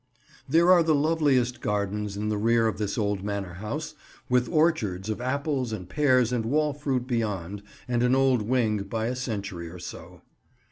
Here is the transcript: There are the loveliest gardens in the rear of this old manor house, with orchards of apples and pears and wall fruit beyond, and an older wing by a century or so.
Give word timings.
There 0.49 0.71
are 0.71 0.81
the 0.81 0.95
loveliest 0.95 1.61
gardens 1.61 2.17
in 2.17 2.29
the 2.29 2.37
rear 2.39 2.65
of 2.67 2.79
this 2.79 2.97
old 2.97 3.21
manor 3.23 3.53
house, 3.61 3.93
with 4.29 4.49
orchards 4.49 5.11
of 5.11 5.21
apples 5.21 5.71
and 5.71 5.87
pears 5.87 6.33
and 6.33 6.43
wall 6.43 6.73
fruit 6.73 7.05
beyond, 7.05 7.61
and 7.87 8.01
an 8.01 8.15
older 8.15 8.43
wing 8.43 8.79
by 8.81 9.05
a 9.05 9.15
century 9.15 9.69
or 9.69 9.77
so. 9.77 10.23